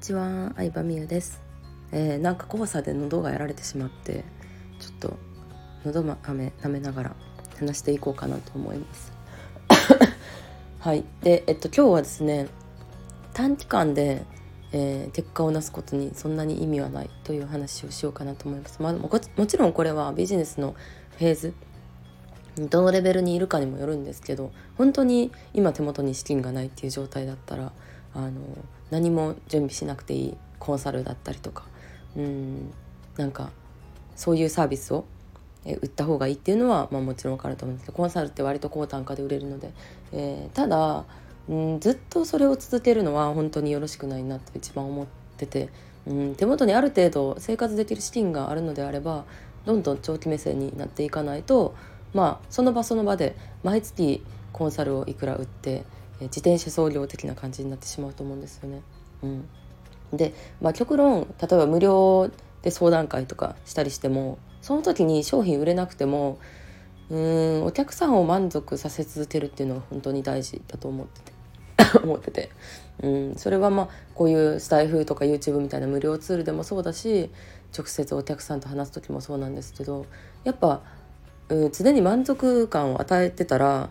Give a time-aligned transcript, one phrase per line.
[0.00, 1.42] ちは、相葉美優です、
[1.92, 4.24] えー、なんか黄砂で喉がやられてしまって
[4.80, 5.16] ちょっと
[5.84, 7.16] 喉まめ舐めながら
[7.58, 9.12] 話していこうかなと思います。
[10.80, 11.04] はい。
[11.22, 12.48] でえっと今日はですね
[13.34, 14.24] 短期間で、
[14.72, 20.74] えー、結果をなすことにそんなに意味はないという話をしようかなと思います、まあ、ももちろんこれはビジネスの
[21.18, 21.54] フェーズ
[22.56, 27.72] どのレベルにいるかにもよるんですけど本当に今手元に資金がないっていう状態だったら
[28.14, 28.30] あの
[28.90, 31.64] 何も準備しなくていいコンサルだったりとか
[32.16, 32.72] うん
[33.16, 33.50] なんか
[34.16, 35.04] そういうサービスを
[35.64, 39.72] 売った方がいいっていうのは、まあ、もちろん分かると思うんですけどコンサルって割と高単価で売れるので、
[40.12, 41.04] えー、ただ
[41.48, 45.68] うんずっとそれを続けるのは本当によろしくないなって一番思ってて
[46.06, 49.24] うん手元にある程度生活できる資金があるのであれば
[49.66, 51.74] どんどん長期目線になっていかないと
[52.14, 55.84] まあその場その場で毎月コンサルをいくら売って
[56.24, 58.82] 自転車送料的な感じになってしまうと思うんですよね。
[59.22, 59.48] うん、
[60.12, 62.30] で、まあ、極論例えば無料
[62.62, 66.38] で相談会とかしたりしてもその時に商品売れなくても
[67.10, 72.50] うんお客さんを満足させ続けるっていうのが本当に大事だと思ってて 思ってて、
[73.02, 77.30] うん、それはまあこういうスタイフとか YouTube みたいな無料ツールでもそうだし
[77.76, 80.06] 直接お客さんと話す時もそうなんですけど
[80.44, 80.82] やっぱ、
[81.48, 83.90] う、常に満足感を与えてたら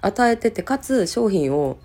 [0.00, 1.78] 与えててかつ商品を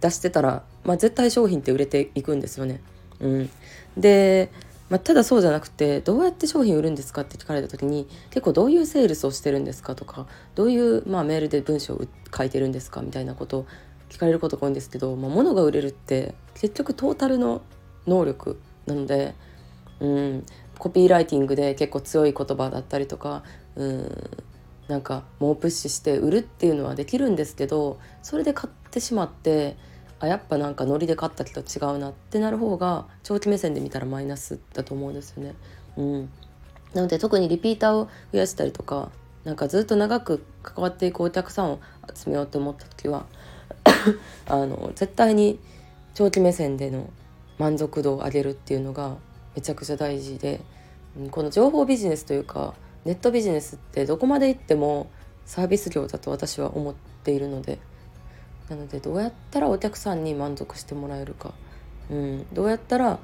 [0.00, 2.80] 出してたら、まあ、絶対商品って売れていくんですよね。
[3.20, 3.50] うん、
[3.96, 4.50] で、
[4.90, 12.04] まあ、ただそうじゃなくてどうやって商品売るんですかって聞かれた時に結構どういうセールスをしてるんですかとかどういう、まあ、メールで文章を
[12.36, 13.66] 書いてるんですかみたいなことを
[14.10, 17.62] 聞かれることが多いんですけど、まあ、物が売れるって結局トータルの
[18.06, 19.34] 能力なので、
[20.00, 20.46] うん、
[20.78, 23.42] コピーライティングで結構強い言葉だったりとか、
[23.76, 24.30] うん、
[24.88, 29.76] なんか猛プッシュして売るっていうのはできるんですけどそれで買ってしまって
[30.20, 35.54] あやっぱなんかノリで買ったけど違うなってなる方が長期目線で見たらマイナスだと思うんですよね。
[35.96, 36.30] うん、
[36.92, 39.10] なので特にリピーターを増やしたりとか
[39.44, 41.80] なんかずっと長く関わっていくお客さんを
[42.14, 43.26] 集めようと思った時は
[44.46, 45.58] あの絶対に
[46.14, 47.10] 長期目線での
[47.58, 49.16] 満足度を上げるっていうのが
[49.54, 50.60] めちゃくちゃ大事で
[51.18, 55.10] うんこの情報ビジネスというかネットビジネスってどこまで行っても
[55.44, 57.78] サービス業だと私は思っているので。
[58.68, 61.52] なのでどうやったらお客さんに満足してもらえるか、
[62.10, 63.18] うん、どうやったら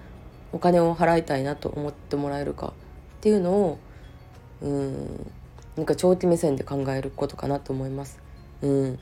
[0.53, 2.73] お金を払いたいなと思ってもらえるかっ
[3.21, 3.79] ていうのを
[4.63, 5.31] うん。
[5.77, 8.19] なんか長期目線で考えることかなと思います。
[8.61, 8.99] うん、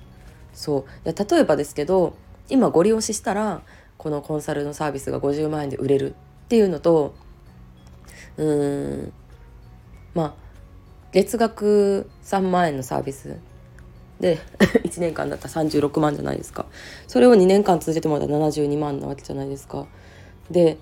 [0.53, 1.13] そう。
[1.13, 2.15] 例えばですけど
[2.49, 3.63] 今ご利用ししたら
[3.97, 7.15] このコンサルのサービスが50万円で売れるっていうのと
[8.37, 9.13] うん。
[10.15, 10.48] まあ
[11.13, 13.37] 月額3万円のサービス
[14.21, 14.39] で
[14.85, 16.67] 1年間だったら36万じゃないですか
[17.07, 19.87] それを2年間続けてもらったら72万なわけじゃないですか
[20.51, 20.79] で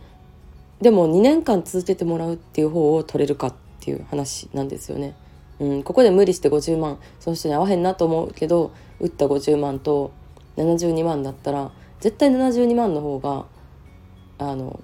[0.80, 5.14] でも2年間続けてもらうっていう方を取れるかっていう話なんですよね。
[5.58, 10.10] うん、ここで無理して50万その人に合わへんなと思うけど打った50万と
[10.58, 11.70] 72万だったら
[12.00, 13.46] 絶対72万の方が
[14.38, 14.78] あの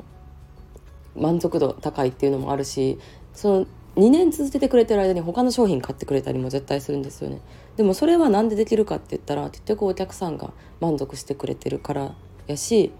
[1.15, 2.99] 満足度高いっていうのもあるし
[3.35, 3.67] その
[3.97, 7.41] 2年続けてくれてる間に他の商品買ってくれたりも絶対するんですよね。
[7.77, 12.15] でもそれは何でできるかって言ったら結局お客さんが満足してくれてるから
[12.47, 12.93] やし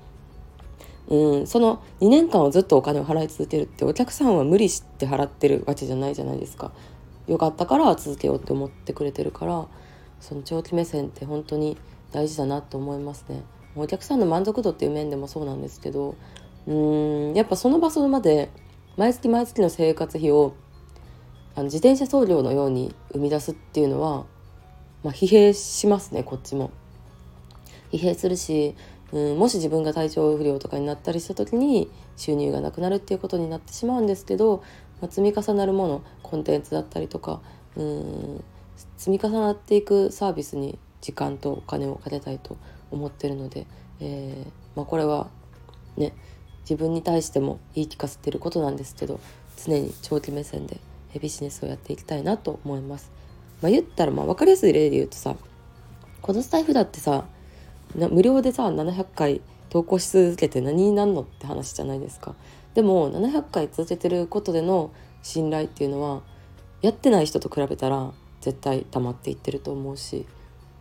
[1.09, 6.73] うんその2年間をずっとお金を払い続けるってお客さんは無理して払ってるわけじゃないじゃないですか。
[7.27, 9.67] よかったから続けようって思ってくれてるから
[10.21, 11.77] その長期目線って本当に
[12.13, 13.43] 大事だなと思いますね。
[13.75, 16.17] お客さんの満足度っていう面でもそうなんですけど
[16.67, 18.51] うんやっぱその場その場で
[18.99, 20.53] 毎月毎月の生活費を
[21.55, 24.25] あの自転車操業のように生み出すっていうのは、
[25.03, 26.71] まあ、疲弊しますねこっちも。
[27.93, 28.75] 疲弊するし、
[29.13, 34.63] うん、もし自分が体調不良とかになったりした時に収入がなくなるっていうことになってしまうんですけど、
[35.03, 37.43] まあ、積み重なるものコンテンツだったりとか
[37.77, 38.45] うん
[38.97, 42.57] 積み重なっていくサービスに時間とお金をかけたいと
[42.91, 43.67] 思ってるので、
[44.01, 45.29] えーまあ、これは
[45.97, 46.15] ね
[46.63, 49.21] 自分に対しても言い聞かせてることなんですけど
[49.63, 50.79] 常に長期目線で
[51.19, 53.11] ビジネスをやっていきたいなと思います。
[53.61, 55.37] まあ、言ったらまあ分かりやすい例で言うとさ
[56.21, 57.25] このスタイフだってさ
[57.95, 62.35] 無料でさ700回投稿し続けて何になんのって話じゃないですか。
[62.75, 64.91] でも700回続けてることでの
[65.23, 66.23] 信頼っていうのは
[66.81, 70.27] やってない人と比べたら絶対溜まっていってると思うし、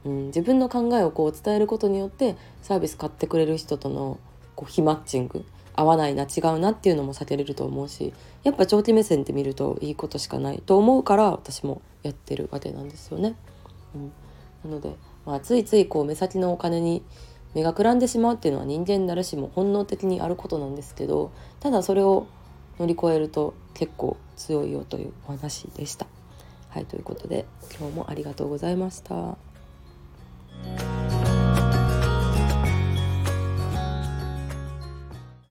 [0.06, 4.20] うん、自分の考えをこう伝えることによってサービス買ってくれる人との
[4.56, 5.46] こう非マッチング
[5.76, 8.14] 合わないな違うなっていうのも避けれると思うし
[8.44, 13.36] やっぱ長期目線で見るといいことしかないと思うから私もやってるわけなんですよね。
[13.96, 14.12] うん、
[14.70, 14.96] なので、
[15.26, 17.04] まあ、ついついこう目先のお金に
[17.54, 22.28] 目がくらんでしまうっていうのは人間誰しも本能的にあることなんですけどただそれを
[22.80, 26.08] 乗り越えると結構強いよというお話でした。
[26.70, 27.46] はいということで
[27.78, 29.51] 今日もありがとうございました。